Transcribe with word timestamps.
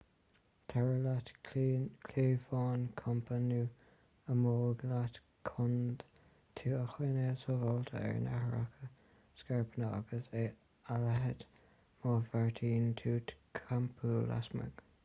tabhair 0.71 0.93
leat 1.07 1.27
cliabhán 1.49 2.87
campa 3.01 3.37
nó 3.49 3.59
ámóg 4.35 4.81
leat 4.93 5.19
chun 5.51 5.75
tú 6.61 6.73
a 6.79 6.81
choinneáil 6.95 7.37
sábháilte 7.43 8.01
ar 8.09 8.17
nathracha 8.25 8.89
scairpeanna 9.45 9.93
agus 10.01 10.33
a 10.47 10.99
leithéid 11.07 11.47
má 12.03 12.17
bheartaíonn 12.33 12.91
tú 13.05 13.17
campáil 13.63 14.19
lasmuigh 14.35 14.85